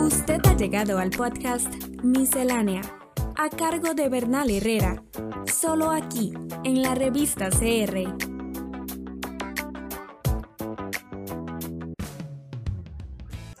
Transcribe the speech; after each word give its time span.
Usted 0.00 0.40
ha 0.46 0.56
llegado 0.56 0.98
al 0.98 1.10
podcast 1.10 1.68
Miscelánea, 2.02 2.82
a 3.36 3.50
cargo 3.50 3.94
de 3.94 4.08
Bernal 4.08 4.50
Herrera, 4.50 5.02
solo 5.52 5.90
aquí, 5.90 6.32
en 6.64 6.82
la 6.82 6.94
revista 6.94 7.50
CR. 7.50 7.96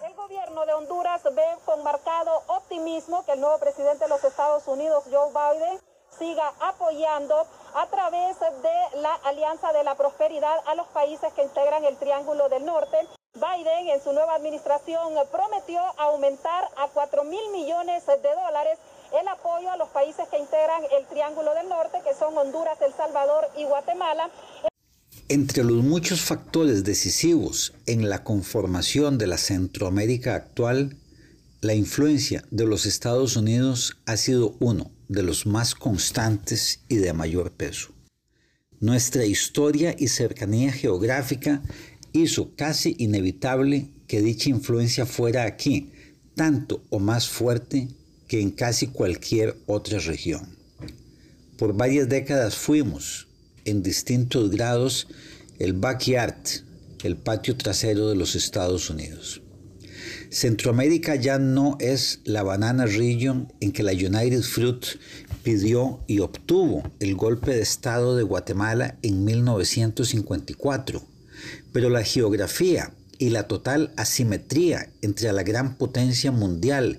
El 0.04 0.14
gobierno 0.14 0.66
de 0.66 0.72
Honduras 0.74 1.22
ve 1.24 1.42
con 1.64 1.82
marcado 1.82 2.42
optimismo 2.48 3.24
que 3.24 3.32
el 3.32 3.40
nuevo 3.40 3.58
presidente 3.58 4.04
de 4.04 4.10
los 4.10 4.22
Estados 4.24 4.66
Unidos, 4.68 5.04
Joe 5.10 5.30
Biden, 5.30 5.80
siga 6.18 6.52
apoyando 6.60 7.46
a 7.74 7.86
través 7.86 8.38
de 8.40 9.00
la 9.00 9.14
Alianza 9.24 9.72
de 9.72 9.84
la 9.84 9.94
Prosperidad 9.94 10.56
a 10.66 10.74
los 10.74 10.86
países 10.88 11.32
que 11.34 11.42
integran 11.42 11.84
el 11.84 11.96
Triángulo 11.96 12.48
del 12.48 12.64
Norte. 12.64 12.98
Biden 13.34 13.88
en 13.94 14.02
su 14.02 14.12
nueva 14.12 14.34
administración 14.34 15.14
prometió 15.30 15.80
aumentar 15.98 16.64
a 16.76 16.88
4 16.92 17.24
mil 17.24 17.50
millones 17.52 18.04
de 18.06 18.14
dólares 18.34 18.78
el 19.20 19.28
apoyo 19.28 19.70
a 19.70 19.76
los 19.76 19.88
países 19.90 20.26
que 20.28 20.38
integran 20.38 20.82
el 20.98 21.06
Triángulo 21.06 21.54
del 21.54 21.68
Norte, 21.68 21.98
que 22.04 22.14
son 22.14 22.36
Honduras, 22.36 22.78
El 22.80 22.92
Salvador 22.92 23.46
y 23.56 23.64
Guatemala. 23.64 24.30
Entre 25.28 25.62
los 25.62 25.82
muchos 25.84 26.20
factores 26.20 26.84
decisivos 26.84 27.74
en 27.86 28.08
la 28.08 28.24
conformación 28.24 29.18
de 29.18 29.26
la 29.26 29.38
Centroamérica 29.38 30.34
actual, 30.34 30.96
la 31.60 31.74
influencia 31.74 32.44
de 32.50 32.66
los 32.66 32.86
Estados 32.86 33.36
Unidos 33.36 33.98
ha 34.06 34.16
sido 34.16 34.54
uno 34.60 34.90
de 35.08 35.22
los 35.22 35.46
más 35.46 35.74
constantes 35.74 36.80
y 36.88 36.96
de 36.96 37.12
mayor 37.12 37.52
peso. 37.52 37.92
Nuestra 38.80 39.24
historia 39.24 39.94
y 39.98 40.08
cercanía 40.08 40.70
geográfica 40.70 41.62
hizo 42.12 42.54
casi 42.56 42.94
inevitable 42.98 43.90
que 44.06 44.22
dicha 44.22 44.50
influencia 44.50 45.06
fuera 45.06 45.44
aquí 45.44 45.92
tanto 46.34 46.82
o 46.90 46.98
más 46.98 47.28
fuerte 47.28 47.88
que 48.28 48.40
en 48.40 48.50
casi 48.50 48.86
cualquier 48.86 49.56
otra 49.66 49.98
región. 49.98 50.56
Por 51.58 51.76
varias 51.76 52.08
décadas 52.08 52.54
fuimos, 52.54 53.26
en 53.64 53.82
distintos 53.82 54.50
grados, 54.50 55.08
el 55.58 55.72
backyard, 55.72 56.36
el 57.02 57.16
patio 57.16 57.56
trasero 57.56 58.08
de 58.08 58.14
los 58.14 58.36
Estados 58.36 58.88
Unidos. 58.88 59.42
Centroamérica 60.30 61.16
ya 61.16 61.38
no 61.38 61.76
es 61.80 62.20
la 62.24 62.42
banana 62.42 62.86
region 62.86 63.52
en 63.60 63.72
que 63.72 63.82
la 63.82 63.92
United 63.92 64.42
Fruit 64.42 64.84
pidió 65.42 66.00
y 66.06 66.20
obtuvo 66.20 66.82
el 67.00 67.16
golpe 67.16 67.52
de 67.54 67.62
Estado 67.62 68.14
de 68.14 68.22
Guatemala 68.22 68.98
en 69.02 69.24
1954, 69.24 71.02
pero 71.72 71.90
la 71.90 72.02
geografía 72.02 72.92
y 73.18 73.30
la 73.30 73.48
total 73.48 73.92
asimetría 73.96 74.90
entre 75.02 75.32
la 75.32 75.42
gran 75.42 75.76
potencia 75.76 76.30
mundial 76.30 76.98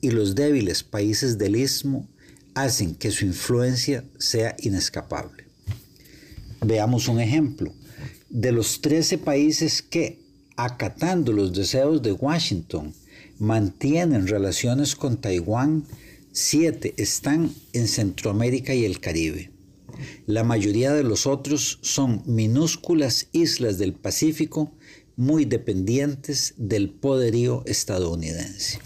y 0.00 0.10
los 0.10 0.34
débiles 0.34 0.82
países 0.82 1.38
del 1.38 1.56
istmo 1.56 2.08
hacen 2.54 2.94
que 2.94 3.10
su 3.10 3.24
influencia 3.24 4.04
sea 4.18 4.56
inescapable. 4.60 5.44
Veamos 6.64 7.08
un 7.08 7.20
ejemplo. 7.20 7.72
De 8.30 8.52
los 8.52 8.80
13 8.80 9.18
países 9.18 9.82
que, 9.82 10.20
acatando 10.56 11.32
los 11.32 11.52
deseos 11.52 12.02
de 12.02 12.12
Washington, 12.12 12.92
mantienen 13.38 14.26
relaciones 14.26 14.96
con 14.96 15.20
Taiwán, 15.20 15.84
siete 16.32 16.94
están 16.96 17.52
en 17.72 17.88
Centroamérica 17.88 18.74
y 18.74 18.84
el 18.84 19.00
Caribe. 19.00 19.50
La 20.26 20.44
mayoría 20.44 20.92
de 20.92 21.04
los 21.04 21.26
otros 21.26 21.78
son 21.82 22.22
minúsculas 22.26 23.28
islas 23.32 23.78
del 23.78 23.94
Pacífico 23.94 24.72
muy 25.16 25.44
dependientes 25.44 26.54
del 26.56 26.90
poderío 26.90 27.62
estadounidense. 27.66 28.78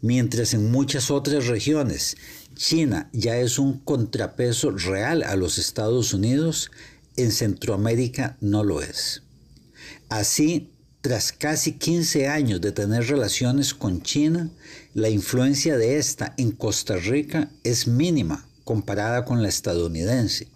Mientras 0.00 0.54
en 0.54 0.70
muchas 0.70 1.10
otras 1.10 1.46
regiones 1.46 2.16
China 2.54 3.10
ya 3.12 3.38
es 3.38 3.58
un 3.58 3.80
contrapeso 3.80 4.70
real 4.70 5.22
a 5.24 5.34
los 5.34 5.58
Estados 5.58 6.14
Unidos, 6.14 6.70
en 7.16 7.32
Centroamérica 7.32 8.36
no 8.40 8.62
lo 8.62 8.80
es. 8.80 9.22
Así, 10.08 10.70
tras 11.00 11.32
casi 11.32 11.72
15 11.72 12.28
años 12.28 12.60
de 12.60 12.72
tener 12.72 13.08
relaciones 13.08 13.74
con 13.74 14.02
China, 14.02 14.50
la 14.94 15.08
influencia 15.08 15.76
de 15.76 15.98
esta 15.98 16.34
en 16.36 16.52
Costa 16.52 16.96
Rica 16.96 17.50
es 17.64 17.88
mínima 17.88 18.46
comparada 18.64 19.24
con 19.24 19.42
la 19.42 19.48
estadounidense. 19.48 20.48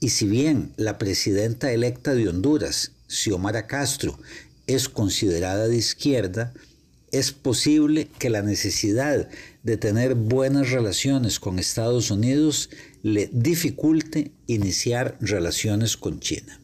Y 0.00 0.10
si 0.10 0.26
bien 0.26 0.72
la 0.76 0.98
presidenta 0.98 1.72
electa 1.72 2.14
de 2.14 2.28
Honduras, 2.28 2.92
Xiomara 3.08 3.66
Castro, 3.66 4.18
es 4.66 4.88
considerada 4.88 5.66
de 5.66 5.76
izquierda, 5.76 6.52
es 7.10 7.32
posible 7.32 8.08
que 8.18 8.30
la 8.30 8.42
necesidad 8.42 9.28
de 9.62 9.76
tener 9.76 10.14
buenas 10.14 10.70
relaciones 10.70 11.40
con 11.40 11.58
Estados 11.58 12.10
Unidos 12.10 12.70
le 13.02 13.30
dificulte 13.32 14.30
iniciar 14.46 15.16
relaciones 15.20 15.96
con 15.96 16.20
China. 16.20 16.60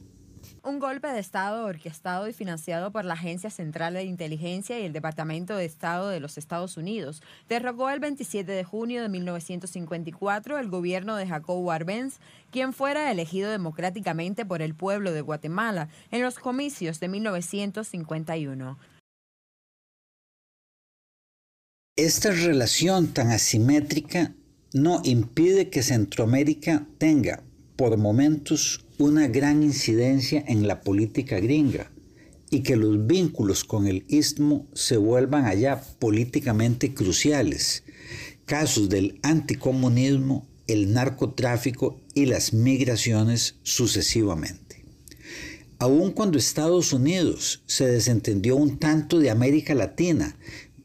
Un 0.67 0.79
golpe 0.79 1.09
de 1.09 1.19
Estado 1.19 1.67
orquestado 1.67 2.27
y 2.27 2.33
financiado 2.33 2.91
por 2.91 3.05
la 3.05 3.13
Agencia 3.13 3.51
Central 3.51 3.93
de 3.93 4.05
Inteligencia 4.05 4.81
y 4.81 4.87
el 4.87 4.95
Departamento 4.95 5.55
de 5.55 5.67
Estado 5.67 6.09
de 6.09 6.21
los 6.21 6.39
Estados 6.39 6.79
Unidos 6.79 7.23
derrocó 7.51 7.91
el 7.91 8.01
27 8.01 8.51
de 8.51 8.65
junio 8.65 9.03
de 9.03 9.11
1954 9.11 10.59
el 10.59 10.71
gobierno 10.71 11.17
de 11.17 11.27
Jacobo 11.27 11.71
Arbenz, 11.71 12.15
quien 12.51 12.73
fuera 12.73 13.11
elegido 13.11 13.51
democráticamente 13.51 14.47
por 14.47 14.63
el 14.63 14.75
pueblo 14.75 15.13
de 15.13 15.21
Guatemala 15.21 15.91
en 16.11 16.23
los 16.23 16.39
comicios 16.39 16.99
de 16.99 17.09
1951. 17.09 18.79
Esta 21.95 22.31
relación 22.31 23.09
tan 23.09 23.31
asimétrica 23.33 24.33
no 24.73 25.03
impide 25.05 25.69
que 25.69 25.83
Centroamérica 25.83 26.87
tenga, 26.97 27.43
por 27.77 27.99
momentos, 27.99 28.84
una 28.99 29.27
gran 29.27 29.63
incidencia 29.63 30.45
en 30.47 30.69
la 30.69 30.83
política 30.83 31.41
gringa 31.41 31.91
y 32.51 32.61
que 32.61 32.77
los 32.77 33.07
vínculos 33.07 33.65
con 33.65 33.89
el 33.89 34.05
istmo 34.09 34.67
se 34.75 34.97
vuelvan 34.97 35.47
allá 35.47 35.83
políticamente 35.99 36.95
cruciales. 36.95 37.83
Casos 38.47 38.89
del 38.89 39.19
anticomunismo, 39.23 40.47
el 40.67 40.93
narcotráfico 40.93 42.01
y 42.15 42.27
las 42.27 42.53
migraciones 42.53 43.57
sucesivamente. 43.63 44.85
Aun 45.79 46.13
cuando 46.13 46.39
Estados 46.39 46.93
Unidos 46.93 47.63
se 47.67 47.87
desentendió 47.87 48.55
un 48.57 48.79
tanto 48.79 49.19
de 49.19 49.31
América 49.31 49.75
Latina 49.75 50.37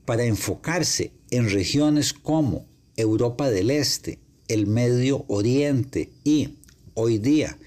para 0.05 0.25
enfocarse 0.25 1.11
en 1.29 1.49
regiones 1.51 2.13
como 2.13 2.65
Europa 2.97 3.51
del 3.51 3.69
Este, 3.69 4.17
el 4.47 4.65
Medio 4.65 5.25
Oriente 5.27 6.09
y, 6.23 6.55
hoy 6.95 7.19
día, 7.19 7.57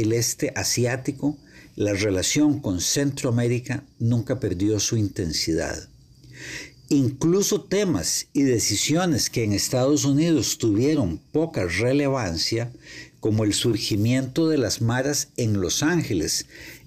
el 0.00 0.12
este 0.12 0.52
asiático, 0.56 1.36
la 1.76 1.92
relación 1.94 2.60
con 2.60 2.80
Centroamérica 2.80 3.84
nunca 3.98 4.40
perdió 4.40 4.80
su 4.80 4.96
intensidad. 4.96 5.88
Incluso 6.88 7.62
temas 7.62 8.26
y 8.32 8.42
decisiones 8.42 9.30
que 9.30 9.44
en 9.44 9.52
Estados 9.52 10.04
Unidos 10.04 10.58
tuvieron 10.58 11.18
poca 11.32 11.64
relevancia, 11.64 12.72
como 13.20 13.44
el 13.44 13.54
surgimiento 13.54 14.48
de 14.48 14.58
las 14.58 14.80
maras 14.80 15.28
en 15.36 15.60
Los 15.60 15.82
Ángeles 15.82 16.46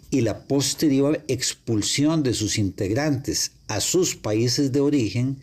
y 0.10 0.22
la 0.22 0.44
posterior 0.44 1.24
expulsión 1.28 2.22
de 2.22 2.34
sus 2.34 2.58
integrantes 2.58 3.52
a 3.68 3.80
sus 3.80 4.16
países 4.16 4.72
de 4.72 4.80
origen, 4.80 5.40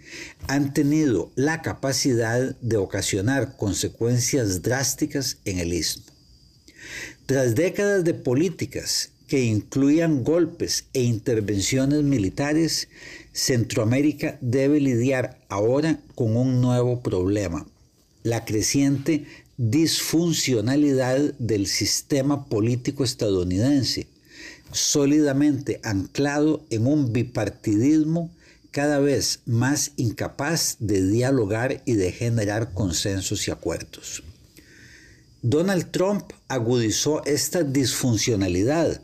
han 0.47 0.75
tenido 0.75 1.33
la 1.35 1.63
capacidad 1.63 2.55
de 2.61 2.77
ocasionar 2.77 3.57
consecuencias 3.57 4.63
drásticas 4.63 5.39
en 5.45 5.59
el 5.59 5.73
istmo. 5.73 6.05
Tras 7.31 7.55
décadas 7.55 8.03
de 8.03 8.13
políticas 8.13 9.13
que 9.29 9.45
incluían 9.45 10.25
golpes 10.25 10.87
e 10.93 11.03
intervenciones 11.03 12.03
militares, 12.03 12.89
Centroamérica 13.33 14.37
debe 14.41 14.81
lidiar 14.81 15.39
ahora 15.49 16.01
con 16.17 16.37
un 16.37 16.61
nuevo 16.61 17.03
problema, 17.05 17.69
la 18.25 18.45
creciente 18.45 19.27
disfuncionalidad 19.57 21.21
del 21.39 21.69
sistema 21.69 22.47
político 22.47 23.05
estadounidense, 23.05 24.09
sólidamente 24.73 25.79
anclado 25.85 26.67
en 26.69 26.89
un 26.89 27.13
bipartidismo 27.13 28.29
cada 28.73 28.99
vez 28.99 29.39
más 29.47 29.93
incapaz 29.95 30.79
de 30.81 31.07
dialogar 31.07 31.81
y 31.85 31.93
de 31.93 32.11
generar 32.11 32.73
consensos 32.75 33.47
y 33.47 33.53
acuerdos. 33.53 34.25
Donald 35.43 35.91
Trump 35.91 36.33
agudizó 36.49 37.25
esta 37.25 37.63
disfuncionalidad, 37.63 39.01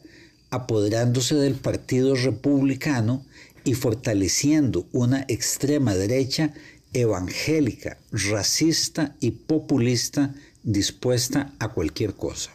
apoderándose 0.50 1.35
del 1.35 1.55
Partido 1.55 2.15
Republicano 2.15 3.25
y 3.65 3.73
fortaleciendo 3.73 4.87
una 4.93 5.25
extrema 5.29 5.94
derecha 5.94 6.53
evangélica, 6.93 7.99
racista 8.12 9.17
y 9.19 9.31
populista 9.31 10.35
dispuesta 10.62 11.55
a 11.59 11.69
cualquier 11.69 12.12
cosa. 12.12 12.50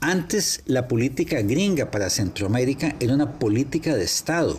Antes, 0.00 0.62
la 0.64 0.88
política 0.88 1.42
gringa 1.42 1.90
para 1.90 2.08
Centroamérica 2.08 2.96
era 3.00 3.14
una 3.14 3.38
política 3.38 3.94
de 3.94 4.04
Estado, 4.04 4.58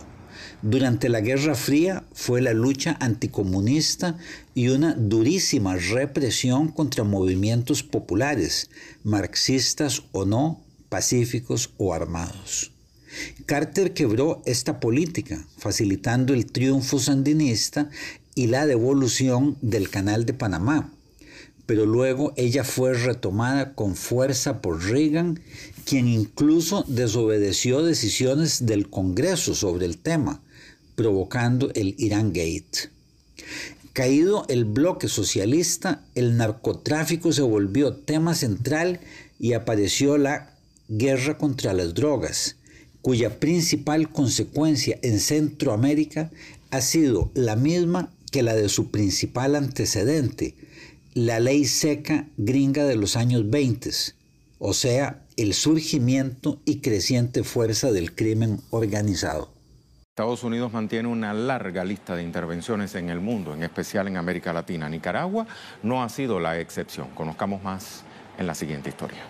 Durante 0.62 1.08
la 1.08 1.20
Guerra 1.20 1.54
Fría 1.54 2.04
fue 2.12 2.42
la 2.42 2.52
lucha 2.52 2.96
anticomunista 2.98 4.18
y 4.54 4.68
una 4.68 4.92
durísima 4.94 5.76
represión 5.76 6.68
contra 6.68 7.04
movimientos 7.04 7.84
populares, 7.84 8.68
marxistas 9.04 10.02
o 10.10 10.24
no, 10.24 10.64
pacíficos 10.88 11.70
o 11.76 11.94
armados. 11.94 12.72
Carter 13.46 13.94
quebró 13.94 14.42
esta 14.46 14.80
política, 14.80 15.46
facilitando 15.58 16.34
el 16.34 16.46
triunfo 16.46 16.98
sandinista 16.98 17.88
y 18.34 18.48
la 18.48 18.66
devolución 18.66 19.56
del 19.62 19.90
Canal 19.90 20.26
de 20.26 20.34
Panamá, 20.34 20.92
pero 21.66 21.86
luego 21.86 22.32
ella 22.36 22.64
fue 22.64 22.94
retomada 22.94 23.74
con 23.74 23.94
fuerza 23.94 24.60
por 24.60 24.82
Reagan, 24.82 25.38
quien 25.84 26.08
incluso 26.08 26.84
desobedeció 26.88 27.84
decisiones 27.84 28.66
del 28.66 28.90
Congreso 28.90 29.54
sobre 29.54 29.86
el 29.86 29.98
tema, 29.98 30.42
provocando 30.98 31.70
el 31.74 31.94
Irán 31.96 32.32
Gate. 32.32 32.90
Caído 33.92 34.44
el 34.48 34.64
bloque 34.64 35.06
socialista, 35.06 36.02
el 36.16 36.36
narcotráfico 36.36 37.32
se 37.32 37.42
volvió 37.42 37.94
tema 37.94 38.34
central 38.34 38.98
y 39.38 39.52
apareció 39.52 40.18
la 40.18 40.56
guerra 40.88 41.38
contra 41.38 41.72
las 41.72 41.94
drogas, 41.94 42.56
cuya 43.00 43.38
principal 43.38 44.10
consecuencia 44.10 44.98
en 45.02 45.20
Centroamérica 45.20 46.32
ha 46.70 46.80
sido 46.80 47.30
la 47.34 47.54
misma 47.54 48.10
que 48.32 48.42
la 48.42 48.56
de 48.56 48.68
su 48.68 48.90
principal 48.90 49.54
antecedente, 49.54 50.56
la 51.14 51.38
ley 51.38 51.64
seca 51.64 52.26
gringa 52.36 52.86
de 52.86 52.96
los 52.96 53.14
años 53.14 53.48
20, 53.48 53.90
o 54.58 54.74
sea, 54.74 55.24
el 55.36 55.54
surgimiento 55.54 56.60
y 56.64 56.80
creciente 56.80 57.44
fuerza 57.44 57.92
del 57.92 58.16
crimen 58.16 58.60
organizado. 58.70 59.57
Estados 60.18 60.42
Unidos 60.42 60.72
mantiene 60.72 61.08
una 61.08 61.32
larga 61.32 61.84
lista 61.84 62.16
de 62.16 62.24
intervenciones 62.24 62.96
en 62.96 63.08
el 63.08 63.20
mundo, 63.20 63.54
en 63.54 63.62
especial 63.62 64.08
en 64.08 64.16
América 64.16 64.52
Latina. 64.52 64.88
Nicaragua 64.88 65.46
no 65.84 66.02
ha 66.02 66.08
sido 66.08 66.40
la 66.40 66.58
excepción. 66.58 67.06
Conozcamos 67.14 67.62
más 67.62 68.02
en 68.36 68.48
la 68.48 68.56
siguiente 68.56 68.88
historia. 68.88 69.20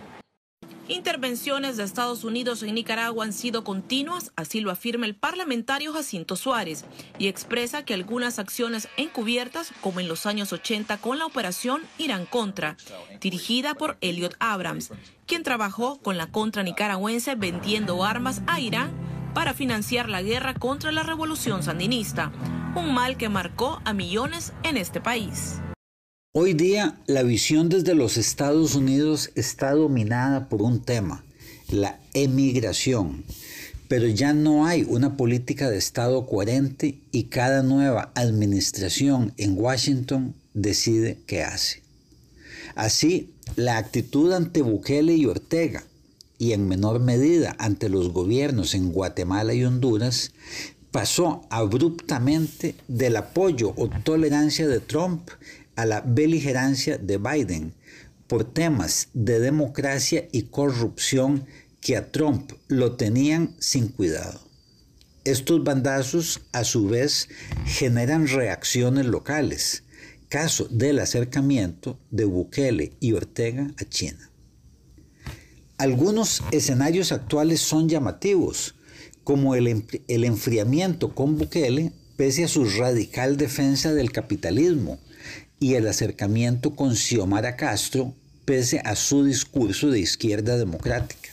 Intervenciones 0.89 1.77
de 1.77 1.83
Estados 1.83 2.25
Unidos 2.25 2.63
en 2.63 2.75
Nicaragua 2.75 3.27
han 3.27 3.35
sido 3.35 3.65
continuas, 3.65 4.33
así 4.35 4.61
lo 4.63 4.71
afirma 4.71 5.05
el 5.05 5.15
parlamentario 5.15 5.93
Jacinto 5.93 6.37
Suárez, 6.37 6.87
y 7.19 7.29
expresa 7.29 7.85
que 7.85 7.93
algunas 7.93 8.39
acciones 8.39 8.89
encubiertas, 8.97 9.73
como 9.83 10.01
en 10.01 10.09
los 10.09 10.25
años 10.25 10.55
80 10.55 10.97
con 10.97 11.19
la 11.19 11.27
operación 11.27 11.83
Irán 11.99 12.25
Contra, 12.25 12.79
dirigida 13.21 13.75
por 13.75 13.99
Elliot 14.01 14.37
Abrams, 14.39 14.93
quien 15.27 15.43
trabajó 15.43 15.99
con 15.99 16.17
la 16.17 16.29
contra 16.29 16.63
nicaragüense 16.63 17.35
vendiendo 17.35 18.07
armas 18.07 18.41
a 18.47 18.59
Irán 18.59 19.08
para 19.35 19.55
financiar 19.55 20.09
la 20.09 20.23
guerra 20.23 20.55
contra 20.55 20.93
la 20.93 21.03
revolución 21.03 21.63
sandinista, 21.63 22.33
un 22.77 22.95
mal 22.95 23.17
que 23.17 23.29
marcó 23.29 23.81
a 23.85 23.93
millones 23.93 24.53
en 24.63 24.77
este 24.77 25.01
país. 25.01 25.61
Hoy 26.33 26.53
día 26.53 26.99
la 27.07 27.23
visión 27.23 27.69
desde 27.69 27.95
los 27.95 28.17
Estados 28.17 28.75
Unidos 28.75 29.31
está 29.35 29.73
dominada 29.73 30.49
por 30.49 30.63
un 30.63 30.83
tema, 30.83 31.25
la 31.71 31.99
emigración, 32.15 33.25
pero 33.89 34.07
ya 34.07 34.35
no 34.35 34.67
hay 34.67 34.85
una 34.87 35.17
política 35.17 35.71
de 35.71 35.79
Estado 35.79 36.27
coherente 36.27 36.99
y 37.11 37.25
cada 37.25 37.63
nueva 37.63 38.13
administración 38.15 39.33
en 39.37 39.59
Washington 39.59 40.35
decide 40.55 41.19
qué 41.27 41.43
hace. 41.43 41.83
Así, 42.75 43.35
la 43.57 43.79
actitud 43.79 44.33
ante 44.33 44.63
Bukele 44.63 45.15
y 45.15 45.27
Ortega, 45.27 45.83
y 46.39 46.53
en 46.53 46.69
menor 46.69 47.01
medida 47.01 47.57
ante 47.59 47.89
los 47.89 48.13
gobiernos 48.13 48.75
en 48.75 48.93
Guatemala 48.93 49.55
y 49.55 49.65
Honduras, 49.65 50.33
pasó 50.91 51.43
abruptamente 51.51 52.75
del 52.87 53.17
apoyo 53.17 53.75
o 53.77 53.89
tolerancia 53.89 54.67
de 54.67 54.81
Trump 54.81 55.29
a 55.77 55.85
la 55.85 56.01
beligerancia 56.01 56.97
de 56.99 57.19
Biden 57.19 57.75
por 58.27 58.45
temas 58.45 59.09
de 59.15 59.41
democracia 59.41 60.29
y 60.33 60.43
corrupción 60.43 61.47
que 61.81 61.97
a 61.97 62.11
Trump 62.11 62.53
lo 62.69 62.97
tenían 62.97 63.55
sin 63.59 63.89
cuidado. 63.89 64.41
Estos 65.25 65.63
bandazos 65.63 66.41
a 66.53 66.65
su 66.65 66.89
vez 66.89 67.29
generan 67.65 68.29
reacciones 68.29 69.07
locales, 69.07 69.83
caso 70.29 70.69
del 70.71 70.99
acercamiento 71.01 71.99
de 72.11 72.25
Bukele 72.25 72.93
y 73.01 73.13
Ortega 73.13 73.73
a 73.79 73.85
China. 73.85 74.28
Algunos 75.79 76.43
escenarios 76.51 77.13
actuales 77.13 77.61
son 77.61 77.89
llamativos, 77.89 78.75
como 79.23 79.55
el, 79.55 79.85
el 80.09 80.25
enfriamiento 80.25 81.15
con 81.15 81.39
Bukele 81.39 81.93
pese 82.17 82.43
a 82.43 82.49
su 82.49 82.65
radical 82.65 83.37
defensa 83.37 83.95
del 83.95 84.11
capitalismo 84.11 84.99
y 85.61 85.75
el 85.75 85.87
acercamiento 85.87 86.75
con 86.75 86.97
Xiomara 86.97 87.55
Castro 87.55 88.13
pese 88.45 88.81
a 88.81 88.97
su 88.97 89.23
discurso 89.23 89.91
de 89.93 90.01
izquierda 90.01 90.59
democrática. 90.59 91.31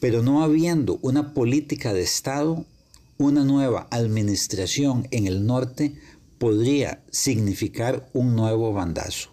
Pero 0.00 0.22
no 0.22 0.42
habiendo 0.42 0.98
una 1.02 1.34
política 1.34 1.92
de 1.92 2.00
Estado, 2.00 2.64
una 3.18 3.44
nueva 3.44 3.86
administración 3.90 5.06
en 5.10 5.26
el 5.26 5.44
norte 5.44 5.94
podría 6.38 7.04
significar 7.10 8.08
un 8.14 8.34
nuevo 8.34 8.72
bandazo. 8.72 9.31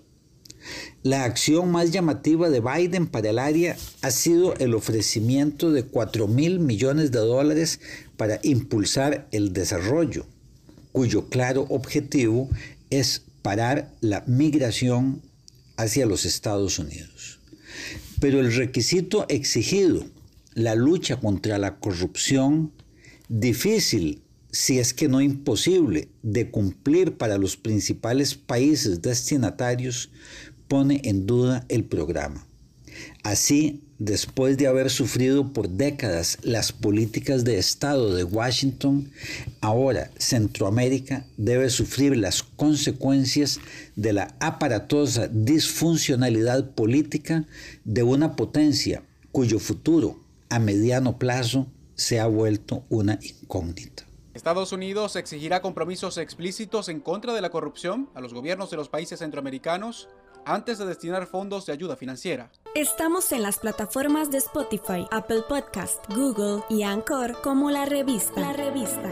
La 1.03 1.23
acción 1.23 1.71
más 1.71 1.91
llamativa 1.91 2.49
de 2.49 2.59
Biden 2.59 3.07
para 3.07 3.29
el 3.29 3.39
área 3.39 3.77
ha 4.01 4.11
sido 4.11 4.53
el 4.55 4.73
ofrecimiento 4.73 5.71
de 5.71 5.83
4 5.83 6.27
mil 6.27 6.59
millones 6.59 7.11
de 7.11 7.19
dólares 7.19 7.79
para 8.17 8.39
impulsar 8.43 9.27
el 9.31 9.53
desarrollo, 9.53 10.25
cuyo 10.91 11.29
claro 11.29 11.65
objetivo 11.69 12.49
es 12.89 13.23
parar 13.41 13.91
la 14.01 14.23
migración 14.27 15.21
hacia 15.77 16.05
los 16.05 16.25
Estados 16.25 16.79
Unidos. 16.79 17.39
Pero 18.19 18.41
el 18.41 18.53
requisito 18.53 19.25
exigido, 19.29 20.05
la 20.53 20.75
lucha 20.75 21.17
contra 21.21 21.57
la 21.57 21.79
corrupción, 21.79 22.73
difícil, 23.29 24.21
si 24.51 24.79
es 24.79 24.93
que 24.93 25.07
no 25.07 25.21
imposible, 25.21 26.09
de 26.21 26.51
cumplir 26.51 27.15
para 27.15 27.37
los 27.37 27.55
principales 27.55 28.35
países 28.35 29.01
destinatarios, 29.01 30.09
pone 30.69 31.01
en 31.03 31.25
duda 31.25 31.65
el 31.67 31.83
programa. 31.83 32.45
Así, 33.23 33.81
después 33.97 34.57
de 34.57 34.67
haber 34.67 34.89
sufrido 34.89 35.51
por 35.51 35.67
décadas 35.67 36.37
las 36.41 36.71
políticas 36.71 37.43
de 37.43 37.57
Estado 37.57 38.13
de 38.13 38.23
Washington, 38.23 39.11
ahora 39.59 40.09
Centroamérica 40.17 41.25
debe 41.37 41.69
sufrir 41.69 42.15
las 42.15 42.43
consecuencias 42.43 43.59
de 43.95 44.13
la 44.13 44.35
aparatosa 44.39 45.27
disfuncionalidad 45.27 46.71
política 46.71 47.45
de 47.83 48.03
una 48.03 48.35
potencia 48.35 49.03
cuyo 49.31 49.59
futuro 49.59 50.17
a 50.49 50.59
mediano 50.59 51.17
plazo 51.17 51.67
se 51.95 52.19
ha 52.19 52.27
vuelto 52.27 52.83
una 52.89 53.19
incógnita. 53.21 54.05
Estados 54.33 54.71
Unidos 54.71 55.17
exigirá 55.17 55.61
compromisos 55.61 56.17
explícitos 56.17 56.87
en 56.87 57.01
contra 57.01 57.33
de 57.33 57.41
la 57.41 57.49
corrupción 57.49 58.09
a 58.13 58.21
los 58.21 58.33
gobiernos 58.33 58.69
de 58.69 58.77
los 58.77 58.87
países 58.87 59.19
centroamericanos 59.19 60.07
antes 60.49 60.79
de 60.79 60.85
destinar 60.85 61.27
fondos 61.27 61.65
de 61.65 61.73
ayuda 61.73 61.95
financiera. 61.95 62.49
Estamos 62.75 63.31
en 63.31 63.43
las 63.43 63.59
plataformas 63.59 64.31
de 64.31 64.39
Spotify, 64.39 65.05
Apple 65.11 65.43
Podcast, 65.47 66.03
Google 66.13 66.63
y 66.69 66.83
Anchor 66.83 67.39
como 67.41 67.69
la 67.69 67.85
revista. 67.85 68.39
La 68.39 68.53
revista. 68.53 69.09